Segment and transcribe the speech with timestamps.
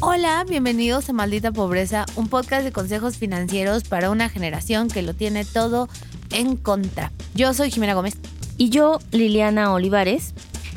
[0.00, 5.12] Hola, bienvenidos a Maldita Pobreza, un podcast de consejos financieros para una generación que lo
[5.12, 5.88] tiene todo
[6.30, 7.12] en contra.
[7.34, 8.14] Yo soy Jimena Gómez.
[8.56, 10.32] Y yo, Liliana Olivares.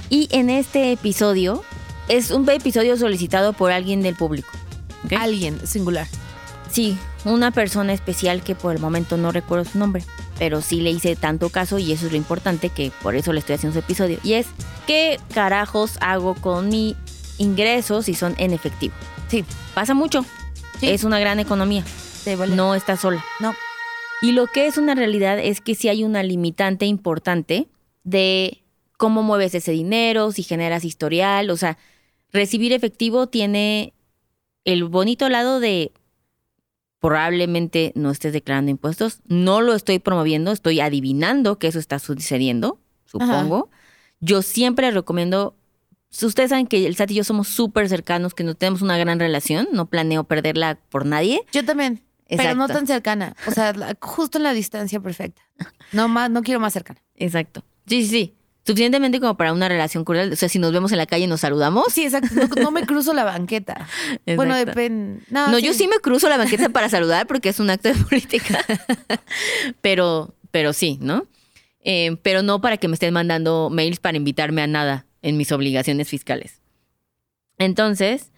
[0.10, 1.64] Y en este episodio
[2.10, 4.50] es un episodio solicitado por alguien del público.
[5.18, 6.08] Alguien, singular.
[6.70, 10.04] Sí, una persona especial que por el momento no recuerdo su nombre,
[10.40, 13.40] pero sí le hice tanto caso y eso es lo importante que por eso le
[13.40, 14.20] estoy haciendo su episodio.
[14.24, 14.48] Y es,
[14.88, 16.96] ¿qué carajos hago con mi
[17.38, 18.96] ingresos si son en efectivo?
[19.28, 20.26] Sí, Pasa mucho.
[20.80, 20.90] Sí.
[20.90, 21.84] Es una gran economía.
[22.38, 22.56] vale.
[22.56, 23.24] No está sola.
[23.40, 23.54] No.
[24.22, 27.68] Y lo que es una realidad es que sí hay una limitante importante
[28.04, 28.64] de
[28.98, 31.78] cómo mueves ese dinero, si generas historial, o sea,
[32.32, 33.94] recibir efectivo tiene
[34.66, 35.92] el bonito lado de
[37.00, 42.80] probablemente no estés declarando impuestos, no lo estoy promoviendo, estoy adivinando que eso está sucediendo,
[43.06, 43.70] supongo.
[44.20, 45.56] Yo siempre recomiendo,
[46.10, 48.98] si ustedes saben que el SAT y yo somos súper cercanos, que no tenemos una
[48.98, 51.42] gran relación, no planeo perderla por nadie.
[51.54, 53.36] Yo también, pero no tan cercana.
[53.48, 55.42] O sea, justo en la distancia perfecta.
[55.94, 57.02] No más, no quiero más cercana.
[57.16, 57.64] Exacto.
[57.88, 58.36] Sí, sí, sí.
[58.66, 60.32] Suficientemente como para una relación cordial.
[60.32, 61.86] O sea, si nos vemos en la calle nos saludamos.
[61.92, 62.36] Sí, exacto.
[62.36, 63.88] No, no me cruzo la banqueta.
[64.36, 65.24] Bueno, depende.
[65.30, 67.96] No, No, yo sí me cruzo la banqueta para saludar porque es un acto de
[67.96, 68.64] política.
[69.82, 71.26] pero, pero sí, ¿no?
[71.82, 75.52] Eh, pero no para que me estén mandando mails para invitarme a nada en mis
[75.52, 76.62] obligaciones fiscales.
[77.58, 78.32] Entonces,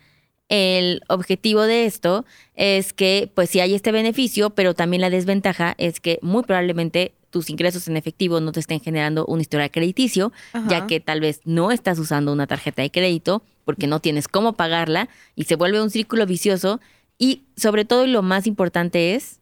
[0.49, 5.75] el objetivo de esto es que, pues sí hay este beneficio, pero también la desventaja
[5.77, 10.31] es que muy probablemente tus ingresos en efectivo no te estén generando un historial crediticio,
[10.53, 10.67] Ajá.
[10.69, 14.53] ya que tal vez no estás usando una tarjeta de crédito porque no tienes cómo
[14.53, 16.79] pagarla y se vuelve un círculo vicioso
[17.17, 19.39] y sobre todo y lo más importante es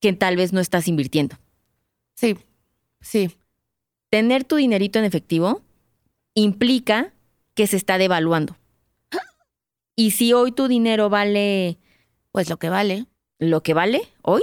[0.00, 1.36] que tal vez no estás invirtiendo.
[2.14, 2.36] Sí,
[3.00, 3.30] sí.
[4.10, 5.62] Tener tu dinerito en efectivo
[6.34, 7.12] implica
[7.54, 8.56] que se está devaluando.
[9.94, 11.76] Y si hoy tu dinero vale
[12.32, 13.06] Pues lo que vale.
[13.38, 14.42] lo que vale hoy,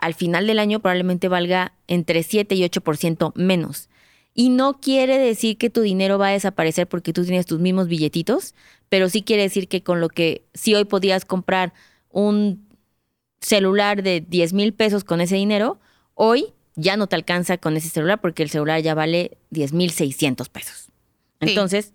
[0.00, 3.88] al final del año probablemente valga entre 7 y 8% menos.
[4.32, 7.86] Y no quiere decir que tu dinero va a desaparecer porque tú tienes tus mismos
[7.86, 8.54] billetitos,
[8.88, 11.74] pero sí quiere decir que con lo que si hoy podías comprar
[12.08, 12.66] un
[13.40, 15.78] celular de 10 mil pesos con ese dinero,
[16.14, 19.90] hoy ya no te alcanza con ese celular porque el celular ya vale 10 mil
[19.90, 20.88] 600 pesos.
[21.40, 21.50] Sí.
[21.50, 21.92] Entonces,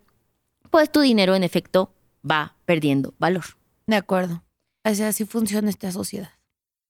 [0.69, 1.91] pues tu dinero en efecto
[2.29, 3.45] va perdiendo valor.
[3.87, 4.43] De acuerdo.
[4.83, 6.29] Así, así funciona esta sociedad.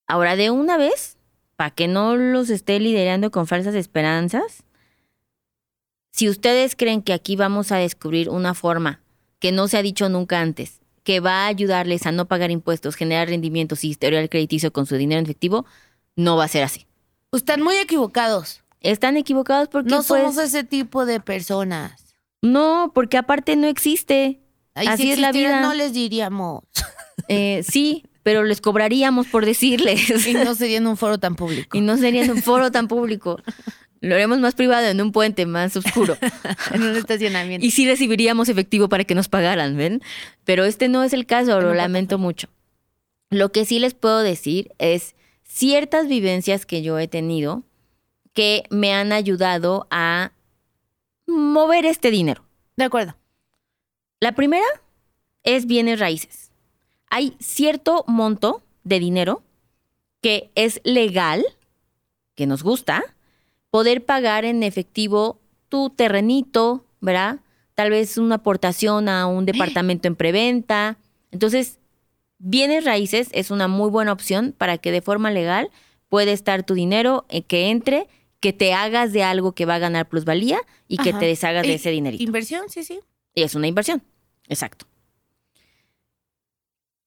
[0.08, 1.18] Ahora, de una vez,
[1.56, 4.64] para que no los esté liderando con falsas esperanzas,
[6.12, 9.02] si ustedes creen que aquí vamos a descubrir una forma
[9.40, 12.96] que no se ha dicho nunca antes, que va a ayudarles a no pagar impuestos,
[12.96, 15.66] generar rendimientos y historial crediticio con su dinero en efectivo,
[16.16, 16.88] no va a ser así.
[17.32, 18.64] Están muy equivocados.
[18.80, 22.16] Están equivocados porque No pues, somos ese tipo de personas.
[22.42, 24.40] no, porque aparte no existe.
[24.74, 25.62] Ay, Así si es la vida.
[25.62, 26.64] No les diríamos.
[27.28, 30.26] Eh, sí, pero les cobraríamos por decirles.
[30.26, 31.78] Y no sería en un foro tan público.
[31.78, 33.40] Y no sería en un foro tan público.
[34.02, 36.18] Lo haremos más privado, en un puente más oscuro.
[36.74, 37.64] en un estacionamiento.
[37.64, 40.02] Y sí recibiríamos efectivo para que nos pagaran, ¿ven?
[40.44, 42.50] Pero este no es el caso, lo No, lamento mucho.
[43.30, 45.14] Lo que sí les puedo decir es
[45.44, 47.62] ciertas vivencias que yo he tenido
[48.34, 50.32] que me han ayudado a
[51.28, 52.44] mover este dinero.
[52.76, 53.16] De acuerdo.
[54.20, 54.66] La primera
[55.44, 56.45] es bienes raíces.
[57.16, 59.42] Hay cierto monto de dinero
[60.20, 61.46] que es legal,
[62.36, 63.06] que nos gusta,
[63.70, 65.40] poder pagar en efectivo
[65.70, 67.40] tu terrenito, ¿verdad?
[67.74, 70.98] Tal vez una aportación a un departamento en preventa.
[71.32, 71.80] Entonces,
[72.38, 75.70] bienes raíces es una muy buena opción para que de forma legal
[76.10, 78.10] puede estar tu dinero, eh, que entre,
[78.42, 80.60] que te hagas de algo que va a ganar plusvalía
[80.90, 82.22] y que te deshagas de ese dinerito.
[82.22, 83.00] Inversión, sí, sí.
[83.34, 84.04] Y es una inversión.
[84.50, 84.86] Exacto.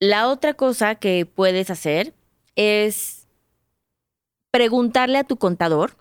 [0.00, 2.14] La otra cosa que puedes hacer
[2.56, 3.26] es
[4.50, 5.96] preguntarle a tu contador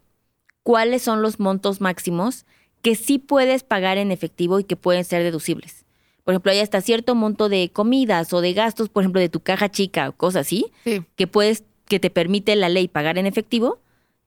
[0.63, 2.45] cuáles son los montos máximos
[2.81, 5.85] que sí puedes pagar en efectivo y que pueden ser deducibles.
[6.23, 9.39] Por ejemplo, hay hasta cierto monto de comidas o de gastos, por ejemplo, de tu
[9.39, 11.03] caja chica o cosas así, Sí.
[11.15, 13.79] que puedes, que te permite la ley pagar en efectivo,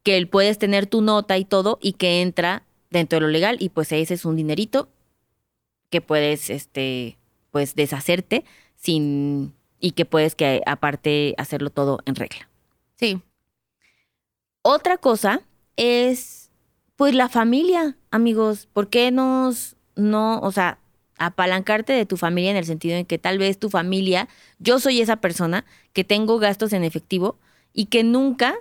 [0.03, 3.69] que puedes tener tu nota y todo y que entra dentro de lo legal y
[3.69, 4.89] pues ese es un dinerito
[5.91, 7.19] que puedes, este,
[7.51, 8.45] pues deshacerte
[8.77, 12.49] sin y que puedes que aparte hacerlo todo en regla.
[12.97, 13.21] Sí.
[14.63, 15.41] Otra cosa
[15.77, 16.51] es,
[16.97, 18.69] pues la familia, amigos.
[18.73, 20.79] ¿Por qué nos, no, o sea,
[21.17, 24.29] apalancarte de tu familia en el sentido en que tal vez tu familia,
[24.59, 27.39] yo soy esa persona que tengo gastos en efectivo
[27.73, 28.55] y que nunca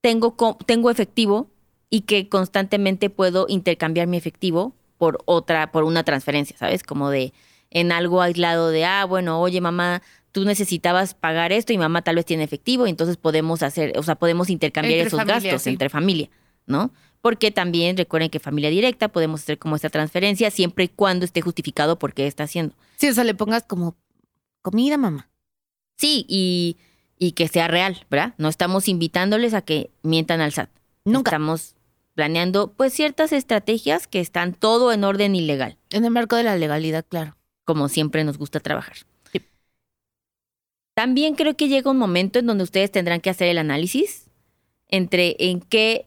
[0.00, 1.48] tengo, tengo efectivo
[1.90, 6.82] y que constantemente puedo intercambiar mi efectivo por otra, por una transferencia, ¿sabes?
[6.82, 7.32] Como de
[7.70, 10.00] en algo aislado de, ah, bueno, oye mamá,
[10.34, 14.02] tú necesitabas pagar esto y mamá tal vez tiene efectivo y entonces podemos hacer, o
[14.02, 16.28] sea, podemos intercambiar esos gastos entre familia,
[16.66, 16.90] ¿no?
[17.20, 21.40] Porque también recuerden que familia directa podemos hacer como esta transferencia siempre y cuando esté
[21.40, 22.74] justificado por qué está haciendo.
[22.96, 23.96] Sí, o sea, le pongas como
[24.60, 25.30] comida, mamá.
[25.96, 26.78] Sí, y,
[27.16, 28.34] y que sea real, ¿verdad?
[28.36, 30.68] No estamos invitándoles a que mientan al SAT.
[31.04, 31.30] Nunca.
[31.30, 31.76] Estamos
[32.14, 35.78] planeando pues ciertas estrategias que están todo en orden ilegal.
[35.90, 37.36] En el marco de la legalidad, claro.
[37.64, 38.96] Como siempre nos gusta trabajar.
[40.94, 44.30] También creo que llega un momento en donde ustedes tendrán que hacer el análisis
[44.88, 46.06] entre en qué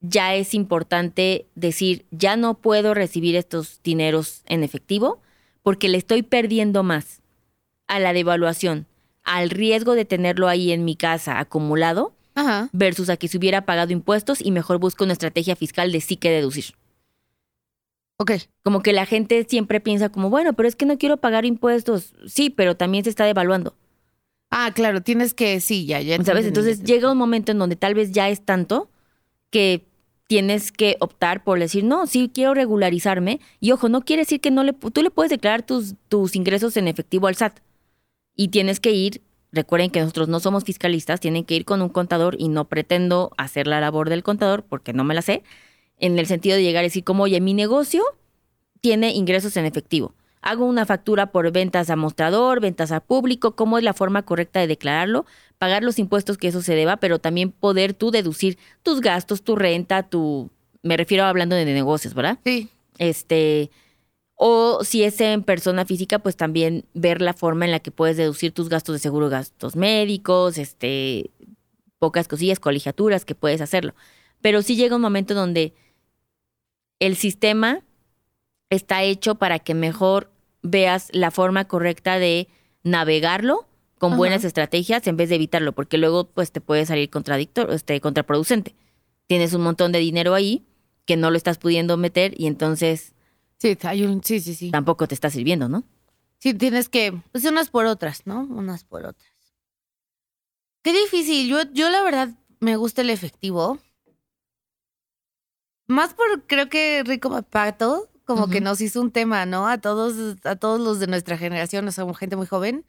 [0.00, 5.20] ya es importante decir, ya no puedo recibir estos dineros en efectivo
[5.62, 7.20] porque le estoy perdiendo más
[7.86, 8.86] a la devaluación,
[9.24, 12.12] al riesgo de tenerlo ahí en mi casa acumulado,
[12.72, 16.16] versus a que se hubiera pagado impuestos y mejor busco una estrategia fiscal de sí
[16.16, 16.66] que deducir.
[18.16, 18.32] Ok.
[18.62, 22.14] Como que la gente siempre piensa como, bueno, pero es que no quiero pagar impuestos.
[22.26, 23.74] Sí, pero también se está devaluando.
[24.50, 26.22] Ah, claro, tienes que, sí, ya, ya.
[26.24, 26.46] ¿Sabes?
[26.46, 28.90] Entonces llega un momento en donde tal vez ya es tanto
[29.50, 29.84] que
[30.26, 33.40] tienes que optar por decir, no, sí quiero regularizarme.
[33.60, 36.76] Y ojo, no quiere decir que no le, tú le puedes declarar tus, tus ingresos
[36.76, 37.60] en efectivo al SAT.
[38.34, 39.22] Y tienes que ir,
[39.52, 43.32] recuerden que nosotros no somos fiscalistas, tienen que ir con un contador y no pretendo
[43.36, 45.42] hacer la labor del contador porque no me la sé,
[45.98, 48.02] en el sentido de llegar a decir como, oye, mi negocio
[48.80, 53.78] tiene ingresos en efectivo hago una factura por ventas a mostrador, ventas a público, cómo
[53.78, 55.26] es la forma correcta de declararlo,
[55.58, 59.56] pagar los impuestos que eso se deba, pero también poder tú deducir tus gastos, tu
[59.56, 60.50] renta, tu...
[60.82, 62.38] Me refiero hablando de negocios, ¿verdad?
[62.44, 62.68] Sí.
[62.98, 63.70] Este...
[64.40, 68.16] O si es en persona física, pues también ver la forma en la que puedes
[68.16, 71.32] deducir tus gastos de seguro, gastos médicos, este,
[71.98, 73.96] pocas cosillas, colegiaturas, que puedes hacerlo.
[74.40, 75.74] Pero sí llega un momento donde
[77.00, 77.82] el sistema
[78.70, 80.30] está hecho para que mejor
[80.62, 82.48] veas la forma correcta de
[82.82, 83.66] navegarlo
[83.98, 88.00] con buenas estrategias en vez de evitarlo, porque luego pues te puede salir contradictor, este,
[88.00, 88.74] contraproducente.
[89.26, 90.64] Tienes un montón de dinero ahí
[91.04, 93.14] que no lo estás pudiendo meter y entonces
[93.58, 94.70] sí, hay un, sí, sí, sí.
[94.70, 95.84] tampoco te está sirviendo, ¿no?
[96.38, 98.42] Sí, tienes que, pues unas por otras, ¿no?
[98.42, 99.32] Unas por otras.
[100.82, 101.48] Qué difícil.
[101.48, 102.30] Yo, yo la verdad
[102.60, 103.78] me gusta el efectivo.
[105.88, 109.66] Más por, creo que Rico Pato, como que nos hizo un tema, ¿no?
[109.66, 112.84] A todos, a todos los de nuestra generación, o sea, gente muy joven,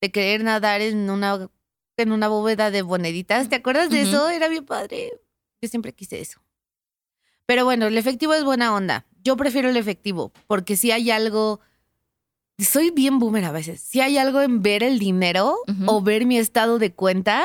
[0.00, 1.50] de querer nadar en una,
[1.96, 3.48] en una bóveda de moneditas.
[3.48, 4.28] ¿Te acuerdas de eso?
[4.28, 5.20] Era bien padre.
[5.60, 6.40] Yo siempre quise eso.
[7.44, 9.04] Pero bueno, el efectivo es buena onda.
[9.24, 11.58] Yo prefiero el efectivo, porque si hay algo.
[12.56, 13.80] Soy bien boomer a veces.
[13.80, 17.44] Si hay algo en ver el dinero o ver mi estado de cuenta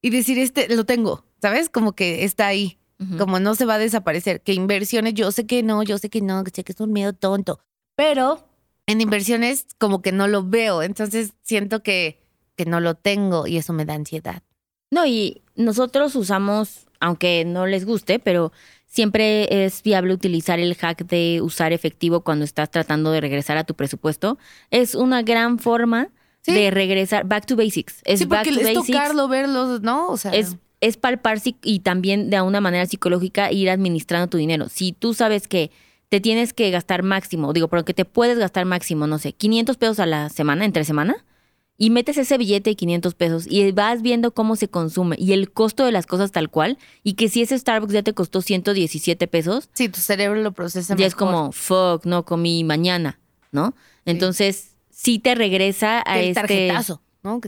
[0.00, 1.68] y decir, este lo tengo, ¿sabes?
[1.68, 2.80] Como que está ahí.
[3.18, 4.40] Como no se va a desaparecer.
[4.40, 7.12] Que inversiones, yo sé que no, yo sé que no, sé que es un miedo
[7.12, 7.60] tonto.
[7.96, 8.46] Pero
[8.86, 10.82] en inversiones como que no lo veo.
[10.82, 12.20] Entonces siento que,
[12.56, 14.42] que no lo tengo y eso me da ansiedad.
[14.90, 18.52] No, y nosotros usamos, aunque no les guste, pero
[18.86, 23.64] siempre es viable utilizar el hack de usar efectivo cuando estás tratando de regresar a
[23.64, 24.38] tu presupuesto.
[24.70, 26.10] Es una gran forma
[26.46, 28.02] de regresar back to basics.
[28.04, 30.08] Es sí, porque back es tocarlo, verlo, ¿no?
[30.08, 34.68] O sea, es es palpar y también de una manera psicológica ir administrando tu dinero.
[34.68, 35.70] Si tú sabes que
[36.08, 40.00] te tienes que gastar máximo, digo, porque te puedes gastar máximo, no sé, 500 pesos
[40.00, 41.24] a la semana, entre semana,
[41.78, 45.52] y metes ese billete de 500 pesos y vas viendo cómo se consume y el
[45.52, 49.26] costo de las cosas tal cual, y que si ese Starbucks ya te costó 117
[49.28, 49.70] pesos.
[49.74, 53.20] Sí, tu cerebro lo procesa Ya es como, fuck, no comí mañana,
[53.52, 53.74] ¿no?
[54.04, 56.40] Entonces, sí, te regresa a el este...
[56.40, 57.40] tarjetazo, ¿no?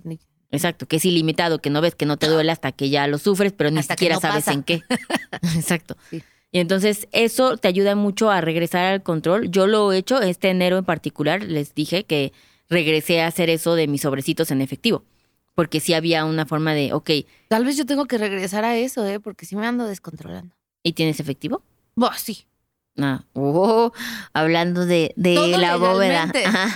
[0.54, 3.18] Exacto, que es ilimitado, que no ves que no te duele hasta que ya lo
[3.18, 4.82] sufres, pero ni siquiera sabes en qué.
[5.56, 5.96] Exacto.
[6.12, 9.50] Y entonces eso te ayuda mucho a regresar al control.
[9.50, 12.32] Yo lo he hecho este enero en particular, les dije que
[12.68, 15.04] regresé a hacer eso de mis sobrecitos en efectivo,
[15.54, 17.10] porque sí había una forma de, ok.
[17.48, 19.18] Tal vez yo tengo que regresar a eso, ¿eh?
[19.18, 20.54] porque sí me ando descontrolando.
[20.82, 21.62] ¿Y tienes efectivo?
[21.96, 22.46] Bah, sí.
[22.96, 23.92] Ah, oh,
[24.32, 26.30] hablando de, de la bóveda.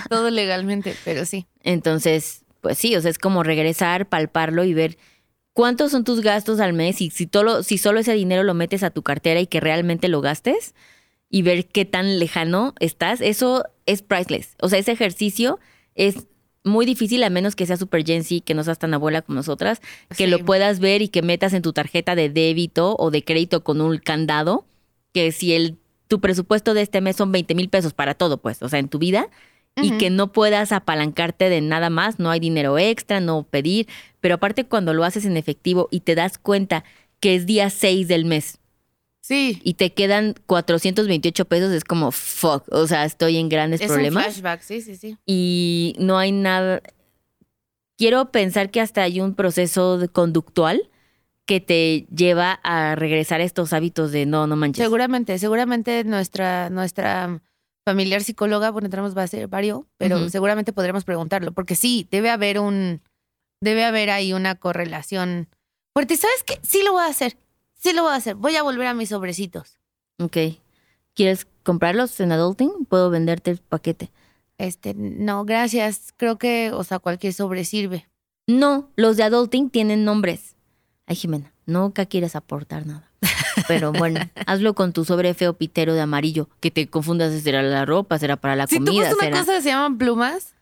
[0.09, 1.47] Todo legalmente, pero sí.
[1.61, 4.97] Entonces, pues sí, o sea, es como regresar, palparlo y ver
[5.53, 8.83] cuántos son tus gastos al mes y si, todo, si solo ese dinero lo metes
[8.83, 10.73] a tu cartera y que realmente lo gastes
[11.29, 14.55] y ver qué tan lejano estás, eso es priceless.
[14.61, 15.59] O sea, ese ejercicio
[15.95, 16.27] es
[16.63, 19.81] muy difícil a menos que sea super Gen que no seas tan abuela como nosotras,
[20.15, 23.63] que lo puedas ver y que metas en tu tarjeta de débito o de crédito
[23.63, 24.65] con un candado,
[25.13, 28.61] que si el tu presupuesto de este mes son 20 mil pesos para todo, pues,
[28.63, 29.29] o sea, en tu vida,
[29.81, 33.87] y que no puedas apalancarte de nada más, no hay dinero extra, no pedir,
[34.19, 36.83] pero aparte cuando lo haces en efectivo y te das cuenta
[37.19, 38.59] que es día 6 del mes.
[39.21, 39.61] Sí.
[39.63, 44.25] Y te quedan 428 pesos, es como fuck, o sea, estoy en grandes problemas.
[44.25, 45.17] Un flashback, sí, sí, sí.
[45.25, 46.81] Y no hay nada.
[47.97, 50.89] Quiero pensar que hasta hay un proceso conductual
[51.45, 54.83] que te lleva a regresar a estos hábitos de no, no manches.
[54.83, 57.41] Seguramente, seguramente nuestra, nuestra
[57.85, 62.29] familiar psicóloga, bueno, tenemos va a ser varios, pero seguramente podremos preguntarlo, porque sí, debe
[62.29, 63.01] haber un,
[63.61, 65.47] debe haber ahí una correlación
[65.93, 66.17] fuerte.
[66.17, 66.59] ¿Sabes qué?
[66.61, 67.37] Sí lo voy a hacer,
[67.73, 68.35] sí lo voy a hacer.
[68.35, 69.79] Voy a volver a mis sobrecitos.
[70.19, 70.37] Ok.
[71.13, 72.85] ¿Quieres comprarlos en Adulting?
[72.87, 74.11] Puedo venderte el paquete.
[74.57, 76.13] Este, no, gracias.
[76.15, 78.07] Creo que, o sea, cualquier sobre sirve.
[78.47, 80.55] No, los de Adulting tienen nombres.
[81.05, 83.08] Ay, Jimena, nunca quieres aportar nada.
[83.67, 87.61] Pero bueno, hazlo con tu sobre feo pitero de amarillo, que te confundas si será
[87.61, 89.09] la ropa, será para la comida.
[89.09, 90.55] Si tú una cosa que se llaman plumas,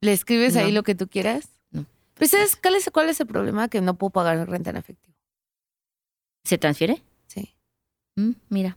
[0.00, 1.48] le escribes ahí lo que tú quieras.
[1.70, 1.86] No.
[2.14, 3.68] Pues ¿sabes cuál es, cuál es el problema?
[3.68, 5.16] Que no puedo pagar renta en efectivo.
[6.44, 7.02] ¿Se transfiere?
[7.26, 7.54] Sí.
[8.16, 8.76] Mm, mira.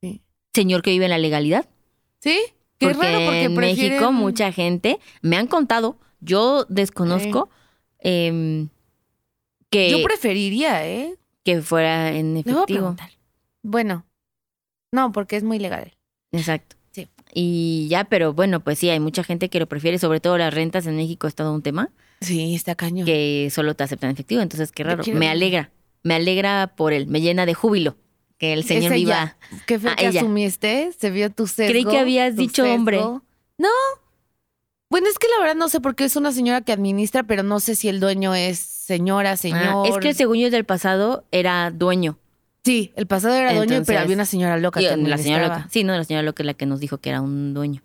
[0.00, 0.22] Sí.
[0.54, 1.68] Señor que vive en la legalidad.
[2.20, 2.38] Sí.
[2.78, 7.50] Qué porque raro porque en México mucha gente me han contado, yo desconozco,
[7.98, 8.66] eh,
[9.70, 11.16] yo preferiría, ¿eh?
[11.44, 12.96] Que fuera en efectivo.
[13.62, 14.06] Bueno,
[14.92, 15.96] no, porque es muy legal.
[16.32, 16.76] Exacto.
[16.92, 17.08] Sí.
[17.32, 20.52] Y ya, pero bueno, pues sí, hay mucha gente que lo prefiere, sobre todo las
[20.52, 21.90] rentas en México es todo un tema.
[22.20, 23.06] Sí, está cañón.
[23.06, 25.02] Que solo te aceptan en efectivo, entonces qué raro.
[25.14, 25.70] Me alegra,
[26.02, 27.96] me alegra por él, me llena de júbilo
[28.38, 29.36] que el señor viva.
[29.66, 30.92] ¿Qué fue que asumiste?
[30.98, 31.70] Se vio tu sesgo.
[31.70, 32.98] Creí que habías dicho hombre.
[33.58, 33.68] No,
[34.90, 37.44] bueno, es que la verdad no sé por qué es una señora que administra, pero
[37.44, 39.86] no sé si el dueño es señora, ah, señor.
[39.86, 42.18] es que según yo del pasado era dueño.
[42.64, 45.68] Sí, el pasado era dueño, pero había una señora loca que la señora loca.
[45.70, 47.82] Sí, no, la señora loca es la que nos dijo que era un dueño.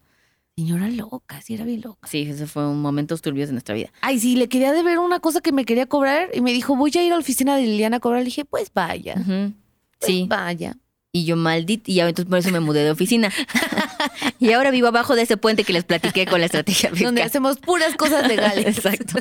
[0.57, 2.07] Señora loca, sí, era bien loca.
[2.07, 3.91] Sí, ese fue un momento turbios de nuestra vida.
[4.01, 6.91] Ay, sí, le quería deber una cosa que me quería cobrar y me dijo, voy
[6.95, 8.21] a ir a la oficina de Liliana a cobrar.
[8.21, 9.15] Le dije, pues vaya.
[9.15, 9.53] Pues
[9.99, 10.25] sí.
[10.27, 10.77] Vaya.
[11.11, 13.31] Y yo maldita, y entonces por eso me mudé de oficina.
[14.39, 17.05] y ahora vivo abajo de ese puente que les platiqué con la estrategia fiscal.
[17.05, 18.77] Donde hacemos puras cosas legales.
[18.77, 19.19] Exacto.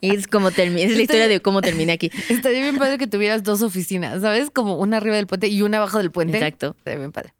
[0.00, 2.10] Y es como terminé, es la historia de cómo terminé aquí.
[2.28, 4.50] Estaría bien padre que tuvieras dos oficinas, ¿sabes?
[4.50, 6.38] Como una arriba del puente y una abajo del puente.
[6.38, 6.74] Exacto.
[6.78, 7.34] Estaría bien padre.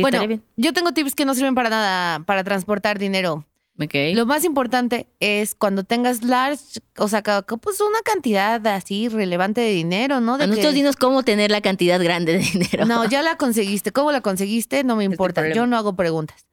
[0.00, 3.44] Bueno, yo tengo tips que no sirven para nada para transportar dinero.
[3.76, 9.70] Lo más importante es cuando tengas large, o sea, pues una cantidad así relevante de
[9.72, 10.38] dinero, ¿no?
[10.38, 12.86] De a nosotros dinos cómo tener la cantidad grande de dinero.
[12.86, 13.90] No, ya la conseguiste.
[13.90, 14.84] ¿Cómo la conseguiste?
[14.84, 15.52] No me importa.
[15.52, 16.46] Yo no hago preguntas.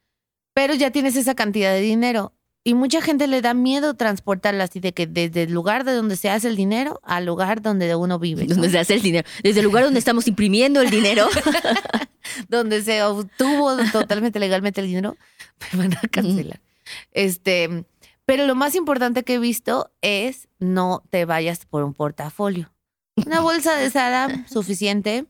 [0.53, 2.33] Pero ya tienes esa cantidad de dinero.
[2.63, 6.15] Y mucha gente le da miedo transportarla así de que desde el lugar de donde
[6.15, 8.45] se hace el dinero al lugar donde uno vive.
[8.45, 9.27] Donde se hace el dinero.
[9.43, 11.27] Desde el lugar donde estamos imprimiendo el dinero.
[12.49, 15.17] donde se obtuvo totalmente legalmente el dinero,
[15.73, 16.59] me van a cancelar.
[17.11, 17.85] Este,
[18.25, 22.71] pero lo más importante que he visto es no te vayas por un portafolio.
[23.25, 25.25] Una bolsa de Sara suficiente.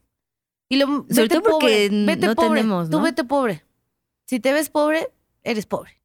[0.70, 2.62] Y lo vete pobre, vete no pobre.
[2.62, 3.64] Tenemos, Tú vete pobre.
[4.26, 5.10] Si te ves pobre,
[5.44, 6.02] eres pobre.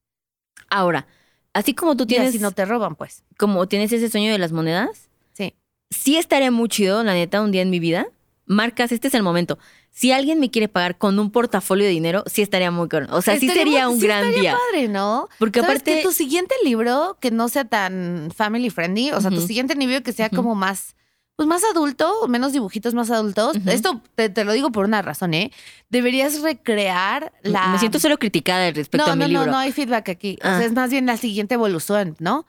[0.68, 1.06] Ahora,
[1.52, 2.32] así como tú tienes.
[2.32, 3.22] si no te roban, pues.
[3.38, 5.08] Como tienes ese sueño de las monedas.
[5.34, 5.54] Sí.
[5.90, 8.08] Sí estaría muy chido, la neta, un día en mi vida.
[8.46, 9.58] Marcas, este es el momento
[9.96, 13.06] si alguien me quiere pagar con un portafolio de dinero, sí estaría muy caro.
[13.16, 14.58] O sea, sí sería un gran estaría día.
[14.70, 15.30] padre, ¿no?
[15.38, 19.40] Porque aparte que tu siguiente libro que no sea tan family friendly, o sea, tu
[19.40, 20.96] siguiente libro que sea como más
[21.34, 23.56] pues más adulto, menos dibujitos más adultos.
[23.66, 25.50] Esto te, lo digo por una razón, ¿eh?
[25.88, 27.68] Deberías recrear la.
[27.68, 29.46] Me siento solo criticada respecto a mi libro.
[29.46, 30.36] No, no, hay feedback aquí.
[30.40, 30.64] O sea, ah.
[30.64, 32.44] es más bien la siguiente evolución, ¿no?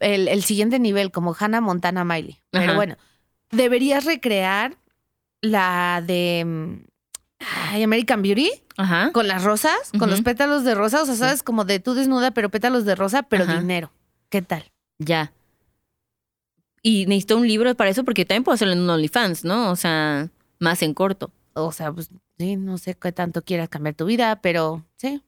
[0.00, 2.40] el, el, siguiente nivel, como Hannah Montana Miley.
[2.50, 2.96] Pero bueno,
[3.52, 4.76] deberías recrear
[5.40, 8.50] la de mm, American Beauty
[9.12, 12.30] con las rosas, con los pétalos de rosa, o sea, sabes como de tú desnuda
[12.30, 13.90] pero pétalos de rosa, pero dinero.
[14.28, 14.70] ¿Qué tal?
[14.98, 15.32] Ya.
[16.82, 19.70] Y necesito un libro para eso porque también puedo hacerlo en un OnlyFans, ¿no?
[19.70, 20.28] O sea,
[20.60, 21.32] más en corto.
[21.54, 25.22] O sea, pues sí, no sé qué tanto quieras cambiar tu vida, pero sí.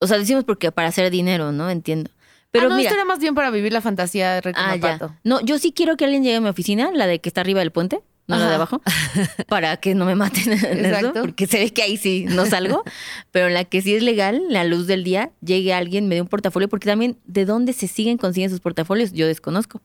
[0.00, 1.68] O sea, decimos porque para hacer dinero, ¿no?
[1.68, 2.10] Entiendo.
[2.50, 5.40] Pero ah, no, mira, esto era más bien para vivir la fantasía de ah, No,
[5.42, 7.72] yo sí quiero que alguien llegue a mi oficina, la de que está arriba del
[7.72, 8.82] puente no lo de abajo,
[9.48, 12.82] para que no me maten eso, porque se ve que ahí sí no salgo,
[13.30, 16.22] pero en la que sí es legal, la luz del día, llegue alguien, me dé
[16.22, 19.80] un portafolio, porque también de dónde se siguen consiguiendo sus portafolios, yo desconozco.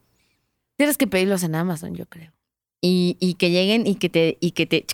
[0.77, 2.31] Tienes que pedirlos en Amazon, yo creo.
[2.81, 4.85] Y, y que lleguen y que te, y que te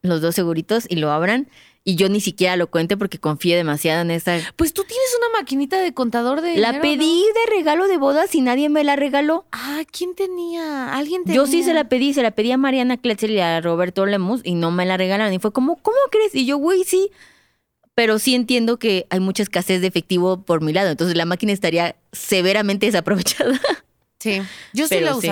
[0.00, 1.48] los dos seguritos y lo abran.
[1.86, 4.38] Y yo ni siquiera lo cuente porque confío demasiado en esa.
[4.56, 6.56] Pues tú tienes una maquinita de contador de.
[6.56, 7.26] La dinero, pedí ¿no?
[7.26, 9.44] de regalo de bodas y nadie me la regaló.
[9.52, 10.94] Ah, ¿quién tenía?
[10.94, 11.36] ¿Alguien tenía?
[11.36, 14.40] Yo sí se la pedí, se la pedí a Mariana Kletzer y a Roberto Lemus
[14.44, 15.34] y no me la regalaron.
[15.34, 16.34] Y fue como, ¿cómo crees?
[16.34, 17.10] Y yo, güey, sí.
[17.94, 20.88] Pero sí entiendo que hay mucha escasez de efectivo por mi lado.
[20.90, 23.60] Entonces la máquina estaría severamente desaprovechada.
[24.18, 24.40] Sí,
[24.72, 25.28] yo sí Pero la sí.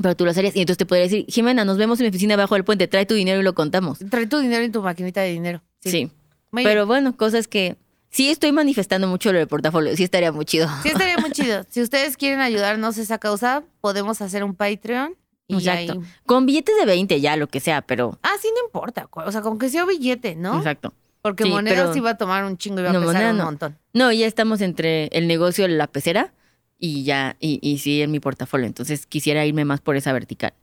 [0.00, 0.54] Pero tú lo harías.
[0.54, 3.06] Y entonces te podría decir, Jimena, nos vemos en mi oficina abajo del puente, trae
[3.06, 3.98] tu dinero y lo contamos.
[4.10, 5.62] Trae tu dinero en tu maquinita de dinero.
[5.80, 6.10] Sí.
[6.52, 7.76] Pero bueno, cosas que
[8.10, 9.94] sí estoy manifestando mucho lo del portafolio.
[9.96, 10.68] Sí estaría muy chido.
[10.82, 11.64] Sí, estaría muy chido.
[11.70, 15.14] Si ustedes quieren ayudarnos a esa causa, podemos hacer un Patreon.
[15.48, 15.92] Y Exacto.
[15.92, 18.18] ahí- Con billetes de 20 ya, lo que sea, pero...
[18.22, 19.08] Ah, sí, no importa.
[19.12, 20.56] O sea, con que sea billete, ¿no?
[20.58, 20.92] Exacto.
[21.22, 23.30] Porque Sí, monedas pero- va a tomar un chingo y va No, a pesar moneda
[23.30, 23.44] un no.
[23.44, 23.78] montón.
[23.92, 26.32] No, ya estamos entre el negocio de la pecera
[26.78, 28.66] y ya, y, y sí en mi portafolio.
[28.66, 30.54] Entonces quisiera irme más por esa vertical.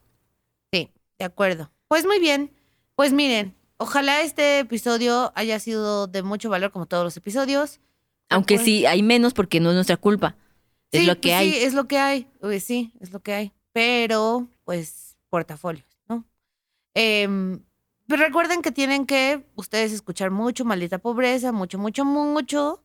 [0.71, 1.71] Sí, de acuerdo.
[1.87, 2.51] Pues muy bien.
[2.95, 7.79] Pues miren, ojalá este episodio haya sido de mucho valor como todos los episodios.
[8.29, 8.65] Aunque acuerdo.
[8.65, 10.35] sí, hay menos porque no es nuestra culpa.
[10.91, 11.53] Es Sí, lo que pues hay.
[11.53, 12.27] Sí, es lo que hay.
[12.41, 13.53] Uy, sí, es lo que hay.
[13.73, 16.25] Pero, pues, portafolios, ¿no?
[16.95, 17.63] Em,
[18.07, 22.82] pero recuerden que tienen que ustedes escuchar mucho Maldita Pobreza, mucho, mucho, mucho,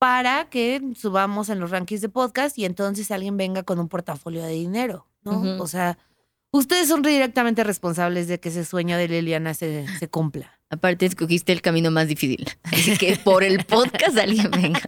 [0.00, 4.42] para que subamos en los rankings de podcast y entonces alguien venga con un portafolio
[4.42, 5.62] de dinero, ¿no?
[5.62, 5.98] O sea,
[6.50, 10.58] ustedes son directamente responsables de que ese sueño de Liliana se, se cumpla.
[10.70, 12.48] Aparte, escogiste el camino más difícil.
[12.62, 14.80] Así que por el podcast alguien venga.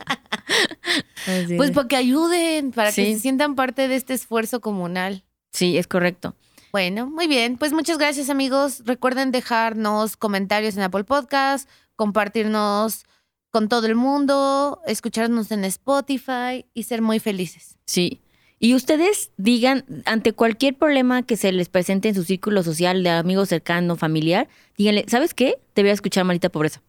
[1.26, 5.24] Así Pues para que ayuden, para que se sientan parte de este esfuerzo comunal.
[5.52, 6.34] Sí, es correcto.
[6.72, 7.58] Bueno, muy bien.
[7.58, 8.80] Pues muchas gracias, amigos.
[8.86, 13.04] Recuerden dejarnos comentarios en Apple Podcast, compartirnos
[13.52, 17.76] con todo el mundo, escucharnos en Spotify y ser muy felices.
[17.84, 18.20] Sí.
[18.58, 23.10] Y ustedes digan, ante cualquier problema que se les presente en su círculo social de
[23.10, 25.56] amigo cercano, familiar, díganle, ¿sabes qué?
[25.74, 26.80] Te voy a escuchar, maldita pobreza.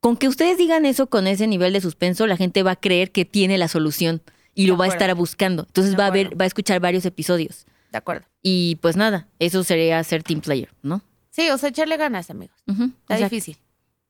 [0.00, 3.12] Con que ustedes digan eso con ese nivel de suspenso, la gente va a creer
[3.12, 4.22] que tiene la solución
[4.54, 5.64] y lo va a estar buscando.
[5.66, 7.66] Entonces De va a ver, va a escuchar varios episodios.
[7.92, 8.26] ¿De acuerdo?
[8.42, 11.02] Y pues nada, eso sería ser team player, ¿no?
[11.30, 12.56] Sí, o sea, echarle ganas, amigos.
[12.66, 13.58] Ujú, Está difícil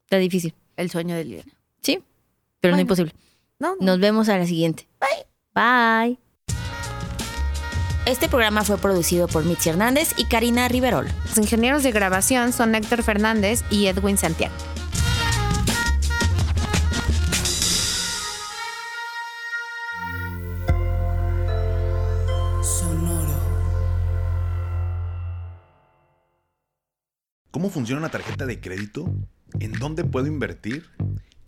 [0.04, 0.54] Está difícil.
[0.76, 1.52] el sueño de Liliana.
[1.80, 2.02] Sí,
[2.60, 3.14] pero no imposible.
[3.58, 3.76] ¿No?
[3.80, 4.88] Nos vemos a la siguiente.
[5.00, 5.26] Bye.
[5.54, 6.18] Bye.
[8.06, 11.06] Este programa fue producido por Mitzi Hernández y Karina Riverol.
[11.26, 14.54] Los ingenieros de grabación son Héctor Fernández y Edwin Santiago.
[27.50, 29.12] ¿Cómo funciona una tarjeta de crédito?
[29.58, 30.88] ¿En dónde puedo invertir?